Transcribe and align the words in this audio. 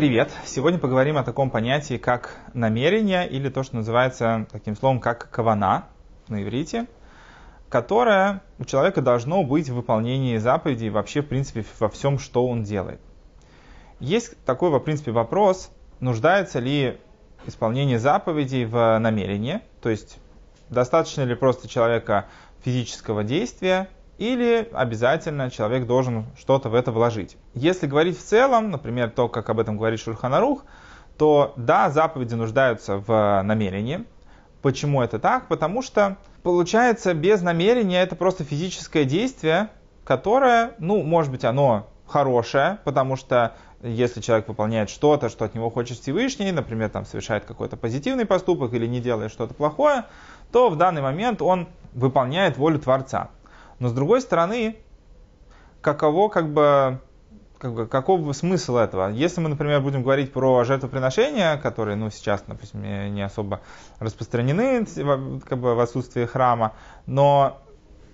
Привет! 0.00 0.32
Сегодня 0.46 0.78
поговорим 0.78 1.18
о 1.18 1.24
таком 1.24 1.50
понятии, 1.50 1.98
как 1.98 2.34
намерение, 2.54 3.28
или 3.28 3.50
то, 3.50 3.62
что 3.62 3.76
называется 3.76 4.46
таким 4.50 4.74
словом, 4.74 4.98
как 4.98 5.28
кавана 5.30 5.88
на 6.26 6.42
иврите, 6.42 6.86
которое 7.68 8.40
у 8.58 8.64
человека 8.64 9.02
должно 9.02 9.44
быть 9.44 9.68
в 9.68 9.74
выполнении 9.74 10.38
заповедей 10.38 10.88
вообще, 10.88 11.20
в 11.20 11.26
принципе, 11.26 11.66
во 11.78 11.90
всем, 11.90 12.18
что 12.18 12.46
он 12.46 12.62
делает. 12.62 12.98
Есть 13.98 14.42
такой, 14.46 14.70
в 14.70 14.78
принципе, 14.78 15.10
вопрос, 15.10 15.70
нуждается 16.00 16.60
ли 16.60 16.98
исполнение 17.44 17.98
заповедей 17.98 18.64
в 18.64 18.98
намерении, 19.00 19.60
то 19.82 19.90
есть 19.90 20.16
достаточно 20.70 21.24
ли 21.24 21.34
просто 21.34 21.68
человека 21.68 22.24
физического 22.64 23.22
действия, 23.22 23.90
или 24.20 24.68
обязательно 24.74 25.50
человек 25.50 25.86
должен 25.86 26.26
что-то 26.38 26.68
в 26.68 26.74
это 26.74 26.92
вложить. 26.92 27.38
Если 27.54 27.86
говорить 27.86 28.18
в 28.18 28.22
целом, 28.22 28.70
например, 28.70 29.08
то, 29.10 29.28
как 29.28 29.48
об 29.48 29.58
этом 29.58 29.78
говорит 29.78 29.98
Шульханарух, 29.98 30.64
то 31.16 31.54
да, 31.56 31.88
заповеди 31.88 32.34
нуждаются 32.34 32.98
в 32.98 33.42
намерении. 33.42 34.04
Почему 34.60 35.00
это 35.00 35.18
так? 35.18 35.48
Потому 35.48 35.80
что 35.80 36.18
получается 36.42 37.14
без 37.14 37.40
намерения 37.40 38.02
это 38.02 38.14
просто 38.14 38.44
физическое 38.44 39.04
действие, 39.04 39.70
которое, 40.04 40.72
ну, 40.78 41.02
может 41.02 41.32
быть, 41.32 41.46
оно 41.46 41.88
хорошее, 42.06 42.78
потому 42.84 43.16
что 43.16 43.56
если 43.82 44.20
человек 44.20 44.48
выполняет 44.48 44.90
что-то, 44.90 45.30
что 45.30 45.46
от 45.46 45.54
него 45.54 45.70
хочет 45.70 45.98
Всевышний, 45.98 46.52
например, 46.52 46.90
там 46.90 47.06
совершает 47.06 47.46
какой-то 47.46 47.78
позитивный 47.78 48.26
поступок 48.26 48.74
или 48.74 48.86
не 48.86 49.00
делает 49.00 49.32
что-то 49.32 49.54
плохое, 49.54 50.04
то 50.52 50.68
в 50.68 50.76
данный 50.76 51.00
момент 51.00 51.40
он 51.40 51.68
выполняет 51.94 52.58
волю 52.58 52.78
Творца. 52.78 53.30
Но 53.80 53.88
с 53.88 53.92
другой 53.92 54.20
стороны, 54.20 54.76
каково 55.80 56.28
как 56.28 56.48
бы 56.52 57.00
как 57.58 57.74
бы, 57.74 57.86
каков 57.86 58.34
смысл 58.34 58.76
этого? 58.76 59.10
Если 59.10 59.40
мы, 59.42 59.50
например, 59.50 59.82
будем 59.82 60.02
говорить 60.02 60.32
про 60.32 60.64
жертвоприношения, 60.64 61.58
которые, 61.58 61.94
ну, 61.94 62.10
сейчас, 62.10 62.42
допустим, 62.46 62.82
не 62.82 63.20
особо 63.20 63.60
распространены 63.98 64.86
как 65.46 65.58
бы, 65.58 65.74
в 65.74 65.80
отсутствии 65.80 66.24
храма, 66.24 66.72
но 67.04 67.60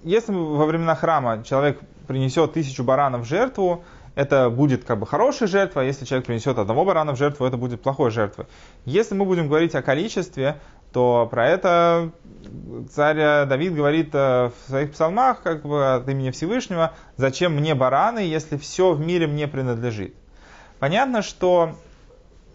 если 0.03 0.33
во 0.33 0.67
времена 0.67 0.97
храма 0.97 1.44
человек 1.44 1.78
принесет 2.09 2.55
тысячу 2.55 2.83
баранов 2.83 3.20
в 3.20 3.25
жертву, 3.25 3.84
это 4.17 4.50
будет 4.50 4.84
как 4.84 4.98
бы 4.98 5.06
хорошая 5.06 5.48
жертва, 5.48 5.83
а 5.83 5.84
если 5.84 6.06
человек 6.06 6.27
принесет 6.27 6.59
одного 6.59 6.84
барана 6.84 7.12
в 7.12 7.17
жертву, 7.17 7.47
это 7.47 7.56
будет 7.56 7.83
плохой 7.83 8.11
жертвой. 8.11 8.47
Если 8.84 9.14
мы 9.14 9.27
будем 9.27 9.47
говорить 9.47 9.75
о 9.75 9.83
количестве, 9.83 10.59
то 10.92 11.28
про 11.30 11.48
это 11.48 12.12
царь 12.90 13.46
Давид 13.46 13.74
говорит 13.74 14.10
э, 14.14 14.50
в 14.50 14.68
своих 14.68 14.92
псалмах, 14.92 15.42
как 15.42 15.62
бы 15.64 15.94
от 15.94 16.08
имени 16.08 16.30
Всевышнего, 16.30 16.94
зачем 17.16 17.54
мне 17.54 17.74
бараны, 17.74 18.20
если 18.20 18.56
все 18.56 18.92
в 18.92 19.00
мире 19.00 19.26
мне 19.26 19.48
принадлежит. 19.48 20.14
Понятно, 20.78 21.22
что 21.22 21.76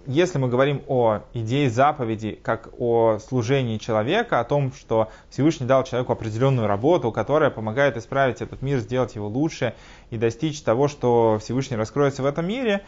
если 0.08 0.40
мы 0.40 0.48
говорим 0.48 0.82
о 0.88 1.22
идее 1.34 1.70
заповеди, 1.70 2.40
как 2.42 2.70
о 2.80 3.20
служении 3.20 3.78
человека, 3.78 4.40
о 4.40 4.44
том, 4.44 4.74
что 4.74 5.10
Всевышний 5.30 5.68
дал 5.68 5.84
человеку 5.84 6.14
определенную 6.14 6.68
работу, 6.68 7.12
которая 7.12 7.50
помогает 7.50 7.98
исправить 7.98 8.42
этот 8.42 8.62
мир, 8.62 8.80
сделать 8.80 9.16
его 9.16 9.28
лучше 9.28 9.76
и 10.10 10.18
достичь 10.18 10.62
того, 10.62 10.88
что 10.88 11.40
Всевышний 11.42 11.78
раскроется 11.78 12.24
в 12.24 12.26
этом 12.26 12.48
мире, 12.48 12.84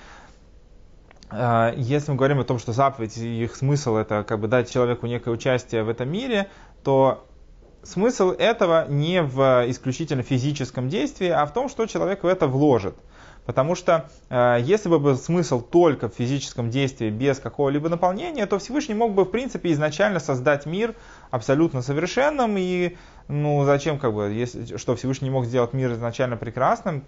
если 1.78 2.12
мы 2.12 2.17
говорим 2.17 2.39
о 2.39 2.44
том, 2.44 2.59
что 2.59 2.73
заповедь, 2.73 3.17
их 3.17 3.56
смысл 3.56 3.95
это 3.95 4.23
как 4.23 4.39
бы 4.39 4.48
дать 4.48 4.72
человеку 4.72 5.08
некое 5.08 5.31
участие 5.31 5.84
в 5.84 5.89
этом 5.89 6.09
мире, 6.09 6.50
то 6.84 7.26
смысл 7.84 8.31
этого 8.31 8.88
не 8.88 9.22
в 9.22 9.66
исключительно 9.67 10.23
физическом 10.23 10.89
действии, 10.89 11.30
а 11.30 11.45
в 11.45 11.54
том, 11.54 11.70
что 11.70 11.86
человек 11.86 12.23
в 12.23 12.27
это 12.27 12.48
вложит. 12.48 12.95
Потому 13.45 13.76
что 13.76 14.10
э, 14.30 14.60
если 14.61 14.88
бы 14.88 14.99
был 14.99 15.17
смысл 15.17 15.61
только 15.61 16.08
в 16.08 16.14
физическом 16.14 16.70
действии 16.70 17.10
без 17.10 17.39
какого-либо 17.39 17.89
наполнения, 17.89 18.45
то 18.45 18.58
Всевышний 18.58 18.95
мог 18.95 19.14
бы 19.14 19.26
в 19.26 19.32
принципе 19.32 19.73
изначально 19.73 20.20
создать 20.20 20.65
мир 20.65 20.95
абсолютно 21.30 21.82
совершенным. 21.82 22.55
И 22.58 22.95
ну 23.27 23.65
зачем 23.65 24.00
как 24.00 24.14
бы, 24.14 24.32
если, 24.32 24.77
что 24.77 24.95
Всевышний 24.95 25.30
мог 25.30 25.45
сделать 25.45 25.73
мир 25.73 25.92
изначально 25.92 26.38
прекрасным. 26.38 27.04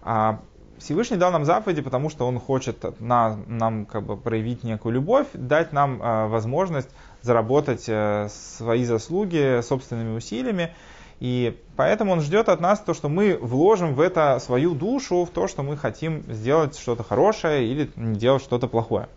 А 0.00 0.40
Всевышний 0.78 1.16
дал 1.16 1.32
нам 1.32 1.44
заповеди, 1.44 1.82
потому 1.82 2.10
что 2.10 2.26
Он 2.26 2.38
хочет 2.38 3.00
на, 3.00 3.36
нам 3.46 3.86
как 3.86 4.04
бы 4.04 4.16
проявить 4.16 4.64
некую 4.64 4.94
любовь, 4.94 5.26
дать 5.32 5.72
нам 5.72 6.02
э, 6.02 6.26
возможность 6.28 6.90
заработать 7.22 7.84
э, 7.88 8.28
свои 8.30 8.84
заслуги 8.84 9.60
собственными 9.62 10.16
усилиями. 10.16 10.72
И 11.18 11.58
поэтому 11.76 12.12
он 12.12 12.20
ждет 12.20 12.50
от 12.50 12.60
нас 12.60 12.78
то, 12.80 12.92
что 12.92 13.08
мы 13.08 13.38
вложим 13.40 13.94
в 13.94 14.00
это 14.00 14.38
свою 14.38 14.74
душу, 14.74 15.24
в 15.24 15.30
то, 15.30 15.48
что 15.48 15.62
мы 15.62 15.76
хотим 15.76 16.22
сделать 16.30 16.78
что-то 16.78 17.02
хорошее 17.02 17.66
или 17.66 17.90
делать 17.96 18.42
что-то 18.42 18.68
плохое. 18.68 19.08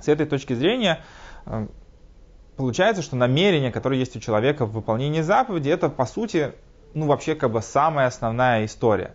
С 0.00 0.08
этой 0.08 0.26
точки 0.26 0.54
зрения 0.54 1.04
э, 1.46 1.66
получается, 2.56 3.02
что 3.02 3.16
намерение, 3.16 3.70
которое 3.70 3.98
есть 3.98 4.16
у 4.16 4.20
человека 4.20 4.66
в 4.66 4.72
выполнении 4.72 5.20
заповеди, 5.20 5.68
это 5.68 5.88
по 5.88 6.04
сути, 6.04 6.52
ну 6.94 7.06
вообще 7.06 7.34
как 7.34 7.52
бы 7.52 7.62
самая 7.62 8.08
основная 8.08 8.64
история. 8.64 9.14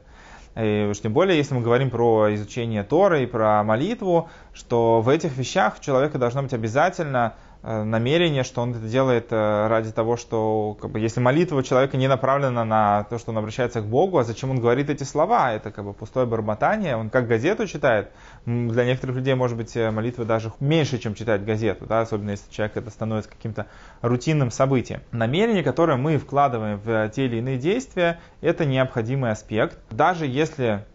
И 0.59 0.87
уж 0.89 0.99
тем 0.99 1.13
более, 1.13 1.37
если 1.37 1.53
мы 1.53 1.61
говорим 1.61 1.89
про 1.89 2.33
изучение 2.35 2.83
Торы 2.83 3.23
и 3.23 3.25
про 3.25 3.63
молитву, 3.63 4.29
что 4.53 5.01
в 5.01 5.07
этих 5.07 5.37
вещах 5.37 5.77
у 5.79 5.83
человека 5.83 6.17
должно 6.17 6.43
быть 6.43 6.53
обязательно 6.53 7.35
Э, 7.48 7.48
намерение, 7.61 8.43
что 8.43 8.61
он 8.61 8.71
это 8.71 8.87
делает 8.87 9.27
э, 9.31 9.67
ради 9.67 9.91
того, 9.91 10.15
что 10.15 10.77
как 10.79 10.91
бы, 10.91 10.99
если 10.99 11.19
молитва 11.19 11.61
человека 11.61 11.97
не 11.97 12.07
направлена 12.07 12.63
на 12.63 13.03
то, 13.09 13.17
что 13.17 13.31
он 13.31 13.37
обращается 13.37 13.81
к 13.81 13.85
Богу, 13.85 14.17
а 14.17 14.23
зачем 14.23 14.51
он 14.51 14.61
говорит 14.61 14.89
эти 14.89 15.03
слова, 15.03 15.51
это 15.51 15.69
как 15.69 15.83
бы 15.83 15.93
пустое 15.93 16.25
бормотание, 16.25 16.95
он 16.95 17.09
как 17.09 17.27
газету 17.27 17.67
читает. 17.67 18.11
Для 18.45 18.85
некоторых 18.85 19.17
людей, 19.17 19.35
может 19.35 19.57
быть, 19.57 19.75
э, 19.75 19.91
молитва 19.91 20.23
даже 20.23 20.53
меньше, 20.61 20.99
чем 20.99 21.15
читать 21.15 21.43
газету, 21.43 21.85
да, 21.85 22.01
особенно 22.01 22.31
если 22.31 22.49
человек 22.49 22.77
это 22.77 22.89
становится 22.91 23.29
каким-то 23.29 23.67
рутинным 24.01 24.51
событием. 24.51 25.01
Намерение, 25.11 25.63
которое 25.63 25.97
мы 25.97 26.17
вкладываем 26.17 26.79
в 26.79 27.09
те 27.09 27.25
или 27.25 27.37
иные 27.37 27.57
действия, 27.57 28.19
это 28.39 28.65
необходимый 28.65 29.31
аспект. 29.31 29.77
Даже 29.91 30.25
если 30.25 30.85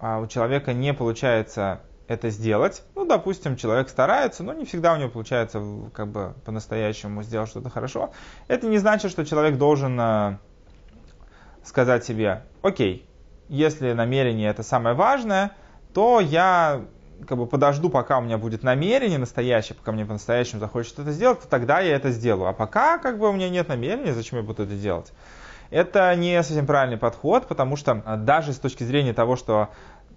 а, 0.00 0.18
у 0.18 0.26
человека 0.26 0.72
не 0.72 0.94
получается 0.94 1.80
это 2.10 2.28
сделать. 2.30 2.82
Ну, 2.96 3.06
допустим, 3.06 3.56
человек 3.56 3.88
старается, 3.88 4.42
но 4.42 4.52
не 4.52 4.64
всегда 4.64 4.94
у 4.94 4.96
него 4.96 5.10
получается 5.10 5.62
как 5.94 6.08
бы 6.08 6.34
по-настоящему 6.44 7.22
сделать 7.22 7.48
что-то 7.48 7.70
хорошо. 7.70 8.10
Это 8.48 8.66
не 8.66 8.78
значит, 8.78 9.12
что 9.12 9.24
человек 9.24 9.58
должен 9.58 9.96
э, 10.00 10.38
сказать 11.64 12.04
себе, 12.04 12.42
окей, 12.62 13.08
если 13.48 13.92
намерение 13.92 14.50
это 14.50 14.64
самое 14.64 14.96
важное, 14.96 15.52
то 15.94 16.18
я 16.18 16.82
как 17.28 17.38
бы 17.38 17.46
подожду, 17.46 17.88
пока 17.90 18.18
у 18.18 18.22
меня 18.22 18.38
будет 18.38 18.64
намерение 18.64 19.18
настоящее, 19.18 19.76
пока 19.76 19.92
мне 19.92 20.04
по-настоящему 20.04 20.58
захочется 20.58 21.02
это 21.02 21.12
сделать, 21.12 21.40
то 21.40 21.48
тогда 21.48 21.78
я 21.78 21.94
это 21.94 22.10
сделаю. 22.10 22.48
А 22.48 22.52
пока 22.52 22.98
как 22.98 23.20
бы 23.20 23.28
у 23.28 23.32
меня 23.32 23.48
нет 23.48 23.68
намерения, 23.68 24.14
зачем 24.14 24.40
я 24.40 24.44
буду 24.44 24.64
это 24.64 24.74
делать? 24.74 25.12
Это 25.70 26.12
не 26.16 26.42
совсем 26.42 26.66
правильный 26.66 26.98
подход, 26.98 27.46
потому 27.46 27.76
что 27.76 28.02
э, 28.04 28.16
даже 28.16 28.52
с 28.52 28.58
точки 28.58 28.82
зрения 28.82 29.12
того, 29.12 29.36
что 29.36 29.68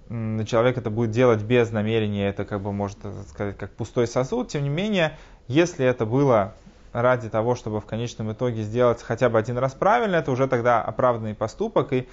человек 0.10 0.78
это 0.78 0.90
будет 0.90 1.12
делать 1.12 1.42
без 1.44 1.72
намерения, 1.72 2.28
это 2.28 2.46
как 2.46 2.62
бы 2.62 2.72
может 2.72 3.00
сказать 3.30 3.58
как 3.58 3.72
пустой 3.72 4.08
сосуд. 4.08 4.50
Тем 4.50 4.64
не 4.64 4.70
менее, 4.70 5.18
если 5.48 5.86
это 5.86 6.06
было 6.06 6.54
ради 6.92 7.30
того, 7.30 7.56
чтобы 7.56 7.82
в 7.82 7.86
конечном 7.86 8.32
итоге 8.32 8.62
сделать 8.62 9.02
хотя 9.02 9.30
бы 9.30 9.40
один 9.40 9.58
раз 9.58 9.74
правильно, 9.74 10.18
это 10.18 10.32
уже 10.32 10.48
тогда 10.48 10.82
оправданный 10.82 11.34
поступок. 11.34 11.92
И 11.94 12.08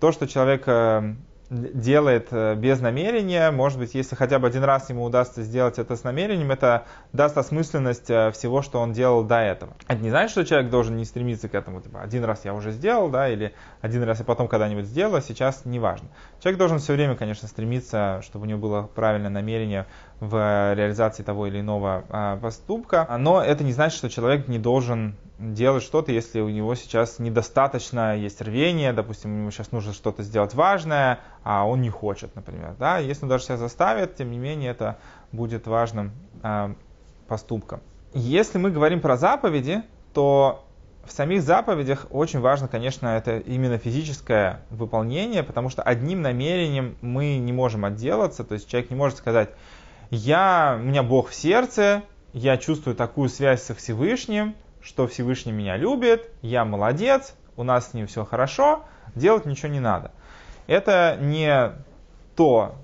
то, 0.00 0.10
что 0.10 0.26
человек 0.26 0.64
э, 0.66 1.14
делает 1.52 2.28
э, 2.30 2.54
без 2.54 2.80
намерения. 2.80 3.50
Может 3.50 3.78
быть, 3.78 3.94
если 3.94 4.16
хотя 4.16 4.38
бы 4.38 4.46
один 4.46 4.64
раз 4.64 4.88
ему 4.88 5.04
удастся 5.04 5.42
сделать 5.42 5.78
это 5.78 5.96
с 5.96 6.04
намерением, 6.04 6.50
это 6.50 6.86
даст 7.12 7.36
осмысленность 7.36 8.08
э, 8.08 8.30
всего, 8.32 8.62
что 8.62 8.80
он 8.80 8.92
делал 8.92 9.22
до 9.22 9.38
этого. 9.38 9.74
Это 9.86 10.02
не 10.02 10.10
значит, 10.10 10.30
что 10.30 10.44
человек 10.44 10.70
должен 10.70 10.96
не 10.96 11.04
стремиться 11.04 11.48
к 11.48 11.54
этому. 11.54 11.80
Типа, 11.80 12.00
один 12.00 12.24
раз 12.24 12.44
я 12.44 12.54
уже 12.54 12.70
сделал, 12.72 13.10
да, 13.10 13.28
или 13.28 13.52
один 13.82 14.02
раз 14.02 14.20
я 14.20 14.24
потом 14.24 14.48
когда-нибудь 14.48 14.86
сделал, 14.86 15.14
а 15.16 15.20
сейчас 15.20 15.64
не 15.64 15.78
важно. 15.78 16.08
Человек 16.40 16.58
должен 16.58 16.78
все 16.78 16.94
время, 16.94 17.16
конечно, 17.16 17.46
стремиться, 17.46 18.20
чтобы 18.22 18.46
у 18.46 18.48
него 18.48 18.58
было 18.58 18.82
правильное 18.82 19.30
намерение 19.30 19.86
в 20.22 20.74
реализации 20.74 21.24
того 21.24 21.48
или 21.48 21.58
иного 21.58 22.04
а, 22.08 22.36
поступка. 22.36 23.08
Но 23.18 23.42
это 23.42 23.64
не 23.64 23.72
значит, 23.72 23.98
что 23.98 24.08
человек 24.08 24.46
не 24.46 24.60
должен 24.60 25.16
делать 25.40 25.82
что-то, 25.82 26.12
если 26.12 26.40
у 26.40 26.48
него 26.48 26.76
сейчас 26.76 27.18
недостаточно 27.18 28.16
есть 28.16 28.40
рвение, 28.40 28.92
допустим, 28.92 29.36
ему 29.36 29.50
сейчас 29.50 29.72
нужно 29.72 29.92
что-то 29.92 30.22
сделать 30.22 30.54
важное, 30.54 31.18
а 31.42 31.66
он 31.66 31.82
не 31.82 31.90
хочет, 31.90 32.36
например. 32.36 32.76
Да? 32.78 32.98
Если 32.98 33.24
он 33.24 33.30
даже 33.30 33.42
себя 33.42 33.56
заставит, 33.56 34.14
тем 34.14 34.30
не 34.30 34.38
менее 34.38 34.70
это 34.70 34.96
будет 35.32 35.66
важным 35.66 36.12
э, 36.44 36.72
поступком. 37.26 37.80
Если 38.14 38.58
мы 38.58 38.70
говорим 38.70 39.00
про 39.00 39.16
заповеди, 39.16 39.82
то 40.14 40.64
в 41.04 41.10
самих 41.10 41.42
заповедях 41.42 42.06
очень 42.10 42.38
важно, 42.38 42.68
конечно, 42.68 43.08
это 43.08 43.38
именно 43.38 43.76
физическое 43.76 44.60
выполнение, 44.70 45.42
потому 45.42 45.68
что 45.68 45.82
одним 45.82 46.22
намерением 46.22 46.96
мы 47.00 47.38
не 47.38 47.52
можем 47.52 47.84
отделаться, 47.84 48.44
то 48.44 48.54
есть 48.54 48.68
человек 48.68 48.90
не 48.90 48.96
может 48.96 49.18
сказать, 49.18 49.50
я, 50.12 50.76
у 50.78 50.82
меня 50.82 51.02
Бог 51.02 51.30
в 51.30 51.34
сердце, 51.34 52.02
я 52.34 52.58
чувствую 52.58 52.94
такую 52.94 53.30
связь 53.30 53.62
со 53.62 53.74
Всевышним, 53.74 54.54
что 54.82 55.06
Всевышний 55.06 55.52
меня 55.52 55.78
любит, 55.78 56.30
я 56.42 56.66
молодец, 56.66 57.34
у 57.56 57.62
нас 57.62 57.90
с 57.90 57.94
ним 57.94 58.06
все 58.06 58.26
хорошо, 58.26 58.84
делать 59.14 59.46
ничего 59.46 59.68
не 59.68 59.80
надо. 59.80 60.12
Это 60.66 61.16
не 61.18 61.72
то 62.36 62.76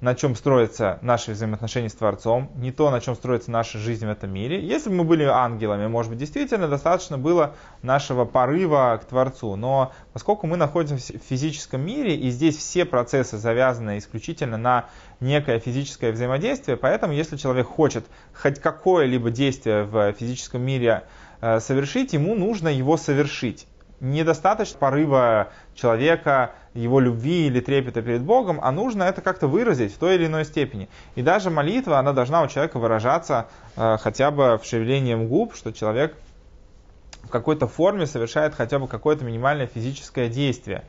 на 0.00 0.14
чем 0.14 0.36
строятся 0.36 0.98
наши 1.02 1.32
взаимоотношения 1.32 1.88
с 1.88 1.94
Творцом, 1.94 2.50
не 2.54 2.70
то, 2.70 2.90
на 2.90 3.00
чем 3.00 3.16
строится 3.16 3.50
наша 3.50 3.78
жизнь 3.78 4.06
в 4.06 4.10
этом 4.10 4.30
мире. 4.30 4.64
Если 4.64 4.90
бы 4.90 4.96
мы 4.96 5.04
были 5.04 5.24
ангелами, 5.24 5.86
может 5.88 6.10
быть, 6.10 6.20
действительно 6.20 6.68
достаточно 6.68 7.18
было 7.18 7.54
нашего 7.82 8.24
порыва 8.24 8.98
к 9.02 9.06
Творцу. 9.06 9.56
Но 9.56 9.92
поскольку 10.12 10.46
мы 10.46 10.56
находимся 10.56 11.18
в 11.18 11.22
физическом 11.22 11.80
мире, 11.80 12.14
и 12.16 12.30
здесь 12.30 12.56
все 12.56 12.84
процессы 12.84 13.38
завязаны 13.38 13.98
исключительно 13.98 14.56
на 14.56 14.86
некое 15.20 15.58
физическое 15.58 16.12
взаимодействие, 16.12 16.76
поэтому 16.76 17.12
если 17.12 17.36
человек 17.36 17.66
хочет 17.66 18.04
хоть 18.34 18.60
какое-либо 18.60 19.30
действие 19.30 19.84
в 19.84 20.12
физическом 20.12 20.62
мире 20.62 21.04
э, 21.40 21.60
совершить, 21.60 22.12
ему 22.12 22.34
нужно 22.34 22.68
его 22.68 22.96
совершить 22.96 23.66
недостаточно 24.00 24.78
порыва 24.78 25.48
человека, 25.74 26.52
его 26.74 27.00
любви 27.00 27.46
или 27.46 27.60
трепета 27.60 28.02
перед 28.02 28.22
Богом, 28.22 28.60
а 28.62 28.70
нужно 28.70 29.02
это 29.04 29.20
как-то 29.20 29.48
выразить 29.48 29.92
в 29.92 29.98
той 29.98 30.14
или 30.14 30.26
иной 30.26 30.44
степени. 30.44 30.88
И 31.16 31.22
даже 31.22 31.50
молитва, 31.50 31.98
она 31.98 32.12
должна 32.12 32.42
у 32.42 32.48
человека 32.48 32.78
выражаться 32.78 33.48
э, 33.76 33.96
хотя 34.00 34.30
бы 34.30 34.58
в 34.58 34.64
шевелением 34.64 35.26
губ, 35.26 35.54
что 35.54 35.72
человек 35.72 36.16
в 37.24 37.30
какой-то 37.30 37.66
форме 37.66 38.06
совершает 38.06 38.54
хотя 38.54 38.78
бы 38.78 38.86
какое-то 38.88 39.24
минимальное 39.24 39.66
физическое 39.66 40.28
действие. 40.28 40.84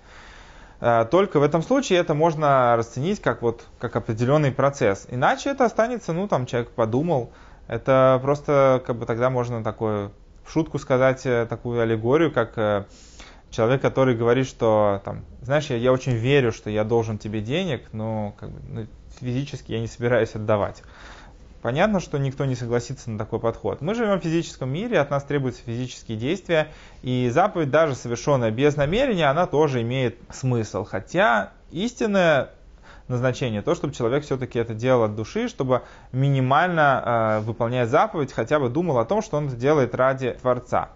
Э, 0.81 1.05
только 1.09 1.39
в 1.39 1.43
этом 1.43 1.61
случае 1.61 1.99
это 1.99 2.13
можно 2.13 2.75
расценить 2.75 3.21
как, 3.21 3.41
вот, 3.41 3.65
как 3.79 3.95
определенный 3.95 4.51
процесс. 4.51 5.07
Иначе 5.09 5.49
это 5.49 5.65
останется, 5.65 6.13
ну 6.13 6.27
там 6.27 6.45
человек 6.45 6.71
подумал, 6.71 7.31
это 7.67 8.19
просто 8.21 8.81
как 8.85 8.95
бы 8.97 9.05
тогда 9.05 9.29
можно 9.29 9.63
такое 9.63 10.11
в 10.43 10.51
шутку 10.51 10.79
сказать 10.79 11.25
э, 11.25 11.45
такую 11.47 11.81
аллегорию, 11.81 12.31
как 12.31 12.57
э, 12.57 12.85
человек, 13.51 13.81
который 13.81 14.15
говорит, 14.15 14.47
что 14.47 15.01
там, 15.05 15.23
знаешь, 15.41 15.67
я, 15.67 15.77
я 15.77 15.91
очень 15.91 16.13
верю, 16.13 16.51
что 16.51 16.69
я 16.69 16.83
должен 16.83 17.17
тебе 17.17 17.41
денег, 17.41 17.87
но 17.91 18.33
как 18.39 18.49
бы, 18.49 18.59
ну, 18.67 18.87
физически 19.19 19.73
я 19.73 19.79
не 19.79 19.87
собираюсь 19.87 20.33
отдавать. 20.35 20.81
Понятно, 21.61 21.99
что 21.99 22.17
никто 22.17 22.45
не 22.45 22.55
согласится 22.55 23.09
на 23.11 23.17
такой 23.17 23.39
подход. 23.39 23.81
Мы 23.81 23.93
живем 23.93 24.19
в 24.19 24.23
физическом 24.23 24.69
мире, 24.69 24.99
от 24.99 25.09
нас 25.09 25.23
требуются 25.23 25.61
физические 25.63 26.17
действия, 26.17 26.69
и 27.01 27.29
заповедь, 27.33 27.69
даже 27.69 27.95
совершенная 27.95 28.51
без 28.51 28.77
намерения, 28.77 29.25
она 29.25 29.45
тоже 29.45 29.81
имеет 29.81 30.17
смысл. 30.31 30.85
Хотя 30.85 31.51
истинная 31.71 32.51
назначение, 33.09 33.61
то, 33.61 33.75
чтобы 33.75 33.93
человек 33.93 34.23
все-таки 34.23 34.57
это 34.57 34.73
делал 34.73 35.03
от 35.03 35.15
души, 35.15 35.49
чтобы 35.49 35.81
минимально 36.13 37.39
э, 37.39 37.39
выполняя 37.41 37.85
заповедь, 37.85 38.31
хотя 38.31 38.59
бы 38.59 38.69
думал 38.69 38.99
о 38.99 39.05
том, 39.05 39.21
что 39.21 39.37
он 39.37 39.47
это 39.47 39.57
делает 39.57 39.95
ради 39.95 40.31
Творца. 40.41 40.89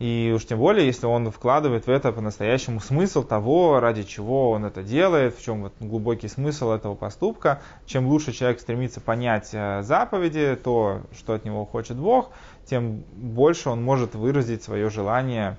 И 0.00 0.32
уж 0.34 0.46
тем 0.46 0.58
более, 0.58 0.86
если 0.86 1.04
он 1.04 1.30
вкладывает 1.30 1.86
в 1.86 1.90
это 1.90 2.10
по-настоящему 2.10 2.80
смысл 2.80 3.22
того, 3.22 3.80
ради 3.80 4.02
чего 4.02 4.50
он 4.50 4.64
это 4.64 4.82
делает, 4.82 5.36
в 5.36 5.44
чем 5.44 5.60
вот 5.60 5.74
глубокий 5.78 6.26
смысл 6.26 6.70
этого 6.70 6.94
поступка. 6.94 7.60
Чем 7.84 8.06
лучше 8.06 8.32
человек 8.32 8.60
стремится 8.60 9.02
понять 9.02 9.50
э, 9.52 9.82
заповеди, 9.82 10.56
то, 10.56 11.02
что 11.14 11.34
от 11.34 11.44
него 11.44 11.66
хочет 11.66 11.98
Бог, 11.98 12.30
тем 12.64 13.04
больше 13.12 13.68
он 13.68 13.84
может 13.84 14.14
выразить 14.14 14.62
свое 14.62 14.88
желание 14.88 15.58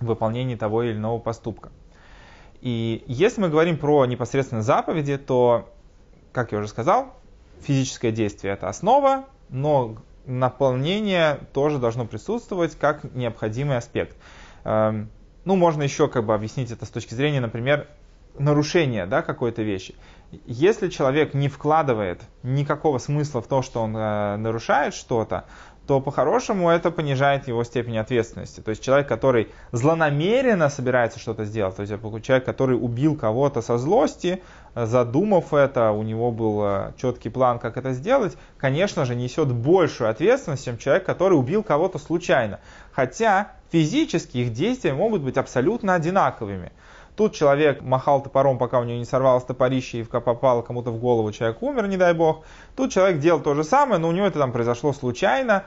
в 0.00 0.06
выполнении 0.06 0.56
того 0.56 0.82
или 0.82 0.96
иного 0.96 1.18
поступка. 1.18 1.68
И 2.62 3.04
если 3.06 3.42
мы 3.42 3.50
говорим 3.50 3.76
про 3.76 4.06
непосредственно 4.06 4.62
заповеди, 4.62 5.18
то, 5.18 5.68
как 6.32 6.52
я 6.52 6.58
уже 6.58 6.68
сказал, 6.68 7.12
физическое 7.60 8.12
действие 8.12 8.54
это 8.54 8.70
основа, 8.70 9.26
но 9.50 9.96
наполнение 10.26 11.40
тоже 11.52 11.78
должно 11.78 12.04
присутствовать 12.04 12.76
как 12.76 13.04
необходимый 13.14 13.76
аспект. 13.76 14.16
Эм, 14.64 15.10
ну, 15.44 15.56
можно 15.56 15.82
еще 15.82 16.08
как 16.08 16.24
бы 16.24 16.34
объяснить 16.34 16.70
это 16.70 16.84
с 16.84 16.90
точки 16.90 17.14
зрения, 17.14 17.40
например, 17.40 17.86
нарушения 18.38 19.06
да, 19.06 19.22
какой-то 19.22 19.62
вещи. 19.62 19.94
Если 20.44 20.88
человек 20.88 21.34
не 21.34 21.48
вкладывает 21.48 22.20
никакого 22.42 22.98
смысла 22.98 23.40
в 23.40 23.46
то, 23.46 23.62
что 23.62 23.80
он 23.82 23.96
э, 23.96 24.36
нарушает 24.36 24.94
что-то, 24.94 25.44
то 25.86 26.00
по-хорошему 26.00 26.68
это 26.68 26.90
понижает 26.90 27.46
его 27.48 27.62
степень 27.64 27.98
ответственности. 27.98 28.60
То 28.60 28.70
есть 28.70 28.82
человек, 28.82 29.06
который 29.06 29.48
злонамеренно 29.72 30.68
собирается 30.68 31.18
что-то 31.18 31.44
сделать, 31.44 31.76
то 31.76 31.82
есть 31.82 31.92
человек, 32.24 32.44
который 32.44 32.76
убил 32.76 33.16
кого-то 33.16 33.62
со 33.62 33.78
злости, 33.78 34.42
задумав 34.74 35.54
это, 35.54 35.92
у 35.92 36.02
него 36.02 36.32
был 36.32 36.62
э, 36.64 36.92
четкий 36.96 37.30
план, 37.30 37.58
как 37.58 37.76
это 37.76 37.92
сделать, 37.92 38.36
конечно 38.58 39.04
же, 39.04 39.14
несет 39.14 39.52
большую 39.52 40.10
ответственность, 40.10 40.64
чем 40.64 40.76
человек, 40.76 41.04
который 41.04 41.34
убил 41.34 41.62
кого-то 41.62 41.98
случайно. 41.98 42.60
Хотя 42.92 43.52
физически 43.70 44.38
их 44.38 44.52
действия 44.52 44.92
могут 44.92 45.22
быть 45.22 45.36
абсолютно 45.36 45.94
одинаковыми. 45.94 46.72
Тут 47.16 47.34
человек 47.34 47.80
махал 47.80 48.22
топором, 48.22 48.58
пока 48.58 48.78
у 48.78 48.84
него 48.84 48.98
не 48.98 49.06
сорвалось 49.06 49.44
топорище 49.44 50.00
и 50.00 50.04
попало 50.04 50.60
кому-то 50.60 50.90
в 50.90 50.98
голову, 50.98 51.32
человек 51.32 51.62
умер, 51.62 51.86
не 51.88 51.96
дай 51.96 52.12
бог. 52.12 52.44
Тут 52.76 52.92
человек 52.92 53.20
делал 53.20 53.40
то 53.40 53.54
же 53.54 53.64
самое, 53.64 53.98
но 53.98 54.08
у 54.08 54.12
него 54.12 54.26
это 54.26 54.38
там 54.38 54.52
произошло 54.52 54.92
случайно, 54.92 55.64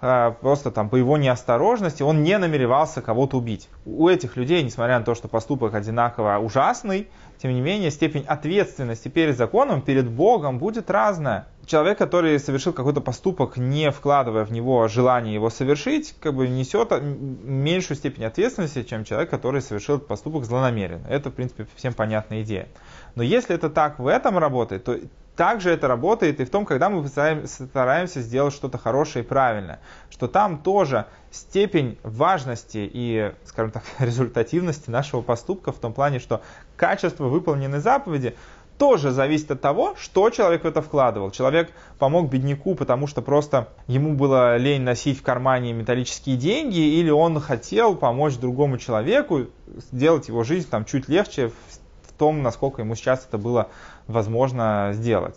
а, 0.00 0.30
просто 0.30 0.70
там 0.70 0.88
по 0.88 0.94
его 0.94 1.16
неосторожности, 1.16 2.04
он 2.04 2.22
не 2.22 2.38
намеревался 2.38 3.02
кого-то 3.02 3.38
убить. 3.38 3.68
У 3.84 4.08
этих 4.08 4.36
людей, 4.36 4.62
несмотря 4.62 5.00
на 5.00 5.04
то, 5.04 5.16
что 5.16 5.26
поступок 5.26 5.74
одинаково 5.74 6.38
ужасный, 6.38 7.08
тем 7.38 7.52
не 7.52 7.60
менее 7.60 7.90
степень 7.90 8.24
ответственности 8.24 9.08
перед 9.08 9.36
законом, 9.36 9.82
перед 9.82 10.08
Богом 10.08 10.58
будет 10.58 10.90
разная. 10.90 11.48
Человек, 11.66 11.98
который 11.98 12.38
совершил 12.38 12.72
какой-то 12.72 13.00
поступок, 13.00 13.56
не 13.56 13.90
вкладывая 13.90 14.44
в 14.44 14.52
него 14.52 14.86
желание 14.88 15.34
его 15.34 15.50
совершить, 15.50 16.14
как 16.20 16.34
бы 16.34 16.48
несет 16.48 16.90
меньшую 17.00 17.96
степень 17.96 18.24
ответственности, 18.24 18.82
чем 18.82 19.04
человек, 19.04 19.30
который 19.30 19.62
совершил 19.62 19.96
этот 19.96 20.08
поступок 20.08 20.44
злонамеренно. 20.44 21.06
Это, 21.08 21.30
в 21.30 21.34
принципе, 21.34 21.66
всем 21.76 21.94
понятная 21.94 22.42
идея. 22.42 22.68
Но 23.14 23.22
если 23.22 23.54
это 23.54 23.70
так 23.70 23.98
в 23.98 24.06
этом 24.06 24.38
работает, 24.38 24.84
то 24.84 24.98
также 25.36 25.70
это 25.70 25.88
работает 25.88 26.40
и 26.40 26.44
в 26.44 26.50
том, 26.50 26.64
когда 26.64 26.88
мы 26.88 27.06
стараемся 27.08 28.20
сделать 28.20 28.54
что-то 28.54 28.78
хорошее 28.78 29.24
и 29.24 29.28
правильное. 29.28 29.80
Что 30.10 30.28
там 30.28 30.58
тоже 30.58 31.06
степень 31.30 31.98
важности 32.04 32.88
и, 32.92 33.32
скажем 33.44 33.72
так, 33.72 33.82
результативности 33.98 34.90
нашего 34.90 35.22
поступка 35.22 35.72
в 35.72 35.78
том 35.78 35.92
плане, 35.92 36.20
что 36.20 36.40
качество 36.76 37.24
выполненной 37.24 37.80
заповеди 37.80 38.36
тоже 38.84 39.12
зависит 39.12 39.50
от 39.50 39.62
того, 39.62 39.94
что 39.96 40.28
человек 40.28 40.64
в 40.64 40.66
это 40.66 40.82
вкладывал. 40.82 41.30
Человек 41.30 41.70
помог 41.98 42.28
бедняку, 42.28 42.74
потому 42.74 43.06
что 43.06 43.22
просто 43.22 43.68
ему 43.86 44.12
было 44.12 44.58
лень 44.58 44.82
носить 44.82 45.20
в 45.20 45.22
кармане 45.22 45.72
металлические 45.72 46.36
деньги, 46.36 46.80
или 46.98 47.08
он 47.08 47.40
хотел 47.40 47.96
помочь 47.96 48.36
другому 48.36 48.76
человеку, 48.76 49.46
сделать 49.90 50.28
его 50.28 50.44
жизнь 50.44 50.68
там 50.68 50.84
чуть 50.84 51.08
легче 51.08 51.48
в 51.48 52.12
том, 52.18 52.42
насколько 52.42 52.82
ему 52.82 52.94
сейчас 52.94 53.24
это 53.26 53.38
было 53.38 53.68
возможно 54.06 54.90
сделать. 54.92 55.36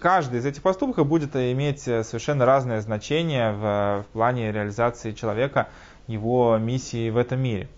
Каждый 0.00 0.40
из 0.40 0.44
этих 0.44 0.62
поступков 0.62 1.06
будет 1.06 1.36
иметь 1.36 1.82
совершенно 1.82 2.44
разное 2.44 2.80
значение 2.80 3.52
в, 3.52 4.02
в 4.02 4.12
плане 4.12 4.50
реализации 4.50 5.12
человека, 5.12 5.68
его 6.08 6.58
миссии 6.58 7.10
в 7.10 7.16
этом 7.16 7.38
мире. 7.38 7.68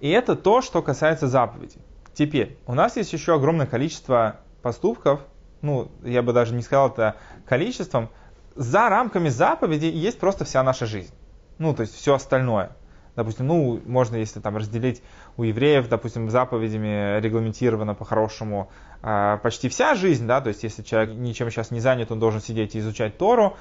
И 0.00 0.10
это 0.10 0.34
то, 0.34 0.60
что 0.60 0.82
касается 0.82 1.28
заповедей. 1.28 1.78
Теперь, 2.14 2.58
у 2.66 2.74
нас 2.74 2.96
есть 2.96 3.12
еще 3.12 3.34
огромное 3.34 3.66
количество 3.66 4.36
поступков, 4.62 5.20
ну, 5.62 5.90
я 6.02 6.22
бы 6.22 6.32
даже 6.32 6.54
не 6.54 6.62
сказал 6.62 6.88
это 6.88 7.16
количеством, 7.46 8.10
за 8.54 8.88
рамками 8.88 9.28
заповеди 9.28 9.86
есть 9.86 10.18
просто 10.18 10.44
вся 10.44 10.62
наша 10.62 10.86
жизнь. 10.86 11.14
Ну, 11.58 11.74
то 11.74 11.82
есть 11.82 11.94
все 11.94 12.14
остальное. 12.14 12.76
Допустим, 13.14 13.46
ну, 13.46 13.80
можно, 13.84 14.16
если 14.16 14.40
там 14.40 14.56
разделить 14.56 15.02
у 15.36 15.42
евреев, 15.42 15.88
допустим, 15.88 16.30
заповедями 16.30 17.20
регламентирована 17.20 17.94
по-хорошему 17.94 18.70
э, 19.02 19.38
почти 19.42 19.68
вся 19.68 19.94
жизнь, 19.94 20.26
да, 20.26 20.40
то 20.40 20.48
есть 20.48 20.62
если 20.62 20.82
человек 20.82 21.14
ничем 21.14 21.50
сейчас 21.50 21.70
не 21.70 21.80
занят, 21.80 22.10
он 22.10 22.18
должен 22.18 22.40
сидеть 22.40 22.74
и 22.74 22.78
изучать 22.78 23.18
Тору. 23.18 23.56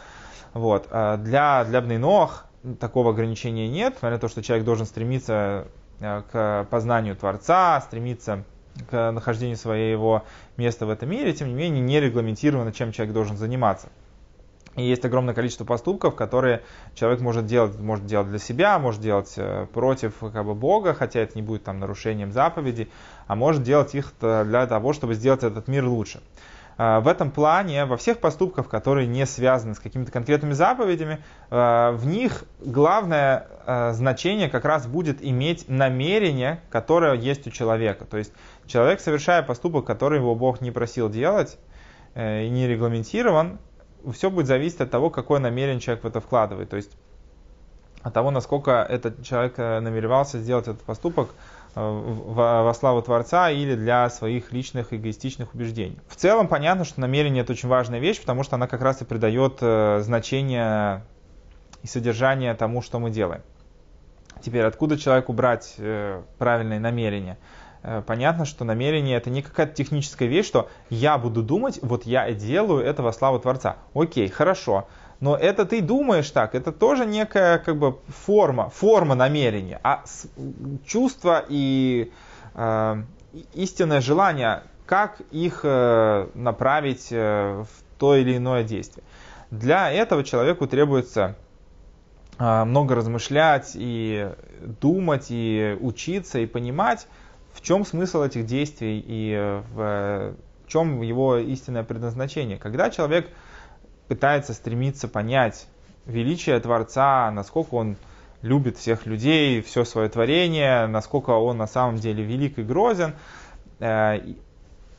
Вот. 0.53 0.87
А 0.89 1.17
для, 1.17 1.65
для 1.65 1.81
Бнейнох 1.81 2.45
такого 2.79 3.11
ограничения 3.11 3.67
нет, 3.67 3.95
несмотря 3.95 4.15
на 4.15 4.19
то, 4.19 4.29
что 4.29 4.41
человек 4.41 4.65
должен 4.65 4.85
стремиться 4.85 5.67
к 6.01 6.67
познанию 6.69 7.15
Творца, 7.15 7.79
стремиться 7.81 8.43
к 8.89 9.11
нахождению 9.11 9.57
своего 9.57 10.23
места 10.57 10.85
в 10.85 10.89
этом 10.89 11.09
мире, 11.09 11.33
тем 11.33 11.47
не 11.49 11.53
менее 11.53 11.81
не 11.81 11.99
регламентировано, 11.99 12.71
чем 12.71 12.91
человек 12.91 13.13
должен 13.13 13.37
заниматься. 13.37 13.89
И 14.77 14.83
есть 14.83 15.03
огромное 15.03 15.33
количество 15.33 15.65
поступков, 15.65 16.15
которые 16.15 16.63
человек 16.95 17.19
может 17.19 17.45
делать, 17.45 17.77
может 17.77 18.05
делать 18.05 18.29
для 18.29 18.39
себя, 18.39 18.79
может 18.79 19.01
делать 19.01 19.33
э, 19.35 19.67
против 19.73 20.13
как 20.19 20.45
бы, 20.45 20.55
Бога, 20.55 20.93
хотя 20.93 21.19
это 21.19 21.33
не 21.35 21.41
будет 21.41 21.65
там 21.65 21.79
нарушением 21.79 22.31
заповеди, 22.31 22.89
а 23.27 23.35
может 23.35 23.63
делать 23.63 23.93
их 23.95 24.13
для 24.21 24.65
того, 24.67 24.93
чтобы 24.93 25.15
сделать 25.15 25.43
этот 25.43 25.67
мир 25.67 25.85
лучше. 25.85 26.21
А, 26.83 26.99
в 26.99 27.07
этом 27.07 27.29
плане, 27.29 27.85
во 27.85 27.95
всех 27.95 28.17
поступках, 28.17 28.67
которые 28.67 29.05
не 29.05 29.27
связаны 29.27 29.75
с 29.75 29.79
какими-то 29.79 30.11
конкретными 30.11 30.53
заповедями, 30.53 31.23
э, 31.51 31.91
в 31.91 32.07
них 32.07 32.43
главное 32.59 33.45
э, 33.67 33.91
значение 33.93 34.49
как 34.49 34.65
раз 34.65 34.87
будет 34.87 35.23
иметь 35.23 35.69
намерение, 35.69 36.59
которое 36.71 37.13
есть 37.13 37.45
у 37.45 37.51
человека. 37.51 38.05
То 38.05 38.17
есть 38.17 38.33
человек, 38.65 38.99
совершая 38.99 39.43
поступок, 39.43 39.85
который 39.85 40.17
его 40.17 40.33
Бог 40.33 40.59
не 40.59 40.71
просил 40.71 41.07
делать 41.07 41.59
и 42.15 42.49
не 42.49 42.67
регламентирован, 42.67 43.59
все 44.11 44.31
будет 44.31 44.47
зависеть 44.47 44.81
от 44.81 44.89
того, 44.89 45.11
какое 45.11 45.39
намерение 45.39 45.79
человек 45.79 46.03
в 46.03 46.07
это 46.07 46.19
вкладывает. 46.19 46.69
То 46.71 46.77
есть 46.77 46.91
от 48.01 48.13
того, 48.13 48.31
насколько 48.31 48.71
этот 48.71 49.23
человек 49.23 49.53
э, 49.57 49.79
намеревался 49.79 50.39
сделать 50.39 50.67
этот 50.67 50.81
поступок 50.81 51.29
во 51.75 52.73
славу 52.73 53.01
Творца 53.01 53.49
или 53.49 53.75
для 53.75 54.09
своих 54.09 54.51
личных 54.51 54.93
эгоистичных 54.93 55.53
убеждений. 55.53 55.97
В 56.07 56.15
целом 56.15 56.47
понятно, 56.47 56.83
что 56.83 56.99
намерение 56.99 57.43
это 57.43 57.53
очень 57.53 57.69
важная 57.69 57.99
вещь, 57.99 58.19
потому 58.19 58.43
что 58.43 58.55
она 58.55 58.67
как 58.67 58.81
раз 58.81 59.01
и 59.01 59.05
придает 59.05 59.59
значение 60.03 61.03
и 61.81 61.87
содержание 61.87 62.53
тому, 62.55 62.81
что 62.81 62.99
мы 62.99 63.09
делаем. 63.09 63.41
Теперь, 64.41 64.63
откуда 64.63 64.97
человеку 64.97 65.33
брать 65.33 65.75
правильные 66.37 66.79
намерения? 66.79 67.37
Э, 67.83 68.03
понятно, 68.05 68.45
что 68.45 68.63
намерение 68.63 69.17
это 69.17 69.29
не 69.29 69.41
какая-то 69.41 69.73
техническая 69.73 70.27
вещь, 70.27 70.45
что 70.45 70.69
я 70.89 71.17
буду 71.17 71.41
думать, 71.41 71.79
вот 71.81 72.05
я 72.05 72.31
делаю 72.31 72.83
это 72.83 73.01
во 73.01 73.11
славу 73.11 73.39
Творца. 73.39 73.77
Окей, 73.93 74.27
хорошо. 74.27 74.87
Но 75.21 75.37
это 75.37 75.65
ты 75.65 75.81
думаешь 75.81 76.29
так, 76.31 76.55
это 76.55 76.71
тоже 76.71 77.05
некая 77.05 77.59
как 77.59 77.77
бы 77.77 77.99
форма, 78.07 78.69
форма 78.69 79.13
намерения. 79.13 79.79
А 79.83 80.03
чувство 80.85 81.45
и 81.47 82.11
э, 82.55 83.03
истинное 83.53 84.01
желание, 84.01 84.63
как 84.87 85.21
их 85.29 85.61
э, 85.63 86.27
направить 86.33 87.09
э, 87.11 87.63
в 87.63 87.99
то 87.99 88.15
или 88.15 88.37
иное 88.37 88.63
действие. 88.63 89.03
Для 89.51 89.91
этого 89.91 90.23
человеку 90.23 90.65
требуется 90.65 91.35
э, 92.39 92.63
много 92.63 92.95
размышлять 92.95 93.73
и 93.75 94.27
думать, 94.81 95.27
и 95.29 95.77
учиться, 95.79 96.39
и 96.39 96.47
понимать, 96.47 97.07
в 97.53 97.61
чем 97.61 97.85
смысл 97.85 98.23
этих 98.23 98.47
действий 98.47 99.03
и 99.05 99.35
э, 99.37 99.61
в 99.71 100.35
чем 100.67 101.01
его 101.03 101.37
истинное 101.37 101.83
предназначение. 101.83 102.57
Когда 102.57 102.89
человек 102.89 103.29
пытается 104.11 104.53
стремиться 104.53 105.07
понять 105.07 105.67
величие 106.05 106.59
Творца, 106.59 107.31
насколько 107.31 107.75
он 107.75 107.95
любит 108.41 108.77
всех 108.77 109.05
людей, 109.05 109.61
все 109.61 109.85
свое 109.85 110.09
творение, 110.09 110.85
насколько 110.87 111.29
он 111.29 111.59
на 111.59 111.65
самом 111.65 111.95
деле 111.95 112.21
велик 112.21 112.59
и 112.59 112.61
грозен, 112.61 113.13
э, 113.79 114.19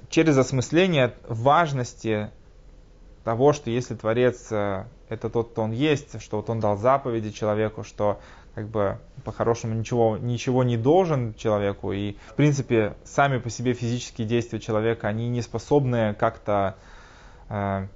через 0.09 0.38
осмысление 0.38 1.12
важности 1.28 2.31
того, 3.23 3.52
что 3.52 3.69
если 3.69 3.95
Творец 3.97 4.47
э, 4.50 4.87
это 5.11 5.28
тот, 5.28 5.50
кто 5.50 5.61
он 5.61 5.73
есть, 5.73 6.19
что 6.23 6.38
вот 6.38 6.49
он 6.49 6.61
дал 6.61 6.78
заповеди 6.78 7.33
человеку, 7.33 7.85
что 7.85 8.19
как 8.54 8.69
бы 8.69 8.97
по-хорошему 9.25 9.75
ничего, 9.75 10.16
ничего 10.16 10.64
не 10.64 10.78
должен 10.78 11.35
человеку. 11.35 11.92
И, 11.92 12.16
в 12.28 12.35
принципе, 12.35 12.95
сами 13.04 13.37
по 13.37 13.50
себе 13.50 13.75
физические 13.75 14.26
действия 14.26 14.59
человека, 14.59 15.07
они 15.07 15.28
не 15.28 15.42
способны 15.42 16.14
как-то 16.14 16.76
э, 17.50 17.88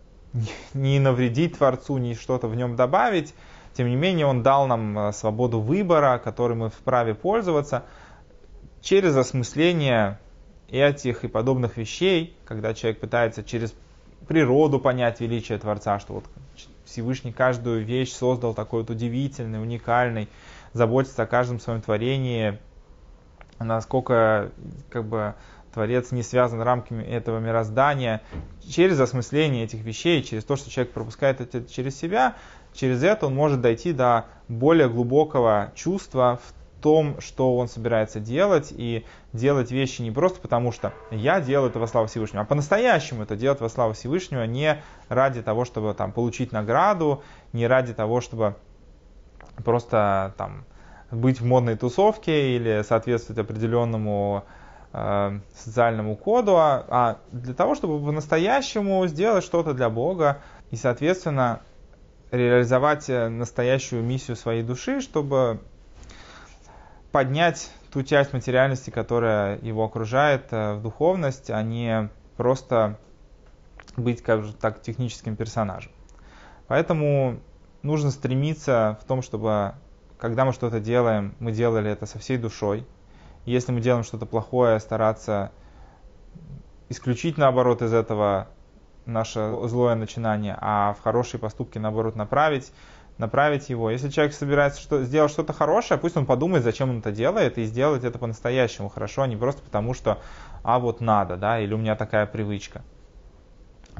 не 0.75 0.99
навредить 0.99 1.59
Творцу, 1.59 1.99
ни 1.99 2.15
что-то 2.15 2.49
в 2.49 2.55
нем 2.55 2.77
добавить. 2.77 3.35
Тем 3.75 3.89
не 3.89 3.97
менее, 3.97 4.27
он 4.27 4.43
дал 4.43 4.67
нам 4.67 4.99
э, 4.99 5.13
свободу 5.13 5.61
выбора, 5.61 6.21
которой 6.23 6.55
мы 6.55 6.71
вправе 6.71 7.15
пользоваться. 7.15 7.85
Через 8.81 9.17
осмысление 9.17 10.19
этих 10.71 11.25
и 11.25 11.29
подобных 11.29 11.77
вещей, 11.77 12.37
когда 12.45 12.75
человек 12.75 13.01
пытается 13.01 13.43
через 13.43 13.75
природу 14.29 14.81
понять 14.81 15.21
величие 15.21 15.59
Творца, 15.59 15.99
что 15.99 16.15
вот 16.15 16.25
Всевышний 16.85 17.33
каждую 17.33 17.85
вещь 17.85 18.13
создал 18.13 18.55
такой 18.55 18.81
вот 18.81 18.91
удивительный, 18.91 19.61
уникальный, 19.61 20.29
заботится 20.73 21.23
о 21.23 21.27
каждом 21.27 21.61
своем 21.61 21.83
творении, 21.83 22.59
насколько 23.59 24.51
как 24.89 25.05
бы 25.05 25.35
Творец 25.77 26.11
не 26.11 26.23
связан 26.23 26.63
рамками 26.63 27.03
этого 27.03 27.39
мироздания. 27.39 28.23
Через 28.67 28.99
осмысление 28.99 29.65
этих 29.65 29.85
вещей, 29.85 30.23
через 30.23 30.43
то, 30.43 30.57
что 30.57 30.71
человек 30.71 30.95
пропускает 30.95 31.43
это 31.43 31.71
через 31.71 31.99
себя, 31.99 32.37
через 32.73 33.03
это 33.03 33.27
он 33.27 33.35
может 33.35 33.61
дойти 33.61 33.93
до 33.93 34.25
более 34.49 34.89
глубокого 34.89 35.73
чувства 35.75 36.41
в 36.43 36.83
том, 36.83 37.21
что 37.21 37.59
он 37.59 37.69
собирается 37.69 38.21
делать, 38.21 38.73
и 38.75 39.05
делать 39.35 39.71
вещи 39.71 40.01
не 40.01 40.11
просто 40.11 40.41
потому, 40.41 40.73
что 40.73 40.95
я 41.11 41.43
делаю 41.43 41.69
это 41.69 41.79
во 41.79 41.87
славу 41.87 42.07
Всевышнего, 42.07 42.45
а 42.45 42.47
по-настоящему 42.47 43.25
это 43.25 43.37
делать 43.37 43.61
во 43.61 43.69
славу 43.69 43.93
Всевышнего 43.93 44.45
не 44.45 44.83
ради 45.11 45.43
того, 45.43 45.67
чтобы 45.67 45.93
там, 45.93 46.11
получить 46.11 46.53
награду, 46.53 47.23
не 47.53 47.67
ради 47.67 47.93
того, 47.93 48.23
чтобы 48.23 48.57
просто 49.63 50.33
там, 50.39 50.65
быть 51.11 51.39
в 51.39 51.45
модной 51.45 51.77
тусовке 51.77 52.57
или 52.57 52.83
соответствовать 52.83 53.39
определенному 53.39 54.45
социальному 55.55 56.17
коду, 56.17 56.57
а, 56.57 56.85
а 56.89 57.19
для 57.33 57.53
того, 57.53 57.75
чтобы 57.75 58.05
по-настоящему 58.05 59.07
сделать 59.07 59.45
что-то 59.45 59.75
для 59.75 59.91
Бога 59.91 60.41
и, 60.71 60.77
соответственно, 60.77 61.61
реализовать 62.31 63.09
э, 63.09 63.29
настоящую 63.29 64.03
миссию 64.03 64.37
своей 64.37 64.63
души, 64.63 65.01
чтобы 65.01 65.61
поднять 67.13 67.71
ту 67.93 68.03
часть 68.03 68.33
материальности, 68.33 68.91
которая 68.91 69.59
его 69.61 69.85
окружает, 69.85 70.47
э, 70.51 70.75
в 70.75 70.83
духовность, 70.83 71.51
а 71.51 71.63
не 71.63 72.09
просто 72.37 72.99
быть, 73.97 74.23
как 74.23 74.45
же 74.45 74.53
так, 74.53 74.83
техническим 74.83 75.37
персонажем. 75.37 75.93
Поэтому 76.69 77.41
нужно 77.83 78.11
стремиться 78.11 78.99
в 79.03 79.07
том, 79.07 79.23
чтобы, 79.23 79.75
когда 80.19 80.45
мы 80.45 80.53
что-то 80.53 80.81
делаем, 80.81 81.35
мы 81.39 81.53
делали 81.53 81.91
это 81.91 82.07
со 82.07 82.19
всей 82.19 82.37
душой. 82.37 82.87
Если 83.47 83.73
мы 83.73 83.81
делаем 83.81 84.05
что-то 84.05 84.27
плохое, 84.27 84.79
стараться 84.81 85.53
исключить, 86.89 87.39
наоборот, 87.39 87.81
из 87.81 87.93
этого 87.93 88.49
наше 89.07 89.57
злое 89.65 89.95
начинание, 89.95 90.59
а 90.61 90.95
в 90.95 91.03
хорошие 91.03 91.41
поступки, 91.41 91.79
наоборот, 91.79 92.17
направить 92.17 92.73
направить 93.19 93.71
его. 93.71 93.91
Если 93.91 94.11
человек 94.11 94.35
собирается 94.35 94.81
что, 94.81 95.03
сделать 95.03 95.31
что-то 95.31 95.53
хорошее, 95.53 95.99
пусть 95.99 96.17
он 96.17 96.27
подумает, 96.27 96.65
зачем 96.65 96.91
он 96.91 96.99
это 96.99 97.13
делает, 97.13 97.57
и 97.57 97.65
сделать 97.65 98.05
это 98.05 98.19
по-настоящему 98.19 98.89
хорошо, 98.89 99.23
а 99.23 99.27
не 99.27 99.37
просто 99.37 99.63
потому, 99.63 99.95
что 99.95 100.19
а 100.63 100.79
вот 100.79 101.01
надо, 101.01 101.37
да, 101.37 101.59
или 101.59 101.73
у 101.73 101.79
меня 101.79 101.97
такая 101.97 102.27
привычка. 102.27 102.83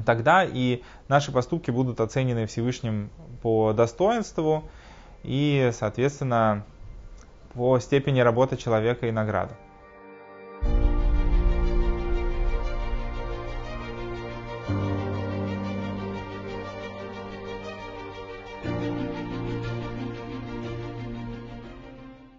Тогда 0.05 0.43
и 0.43 0.83
наши 1.07 1.31
поступки 1.31 1.71
будут 1.71 1.99
оценены 1.99 2.45
Всевышним 2.45 3.09
по 3.41 3.73
достоинству 3.73 4.69
и, 5.23 5.71
соответственно, 5.73 6.63
по 7.57 7.79
степени 7.79 8.19
работы 8.19 8.55
человека 8.55 9.07
и 9.07 9.11
награды. 9.11 9.55